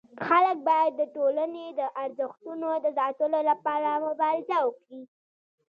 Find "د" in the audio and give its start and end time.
0.97-1.01, 1.79-1.81, 2.83-2.87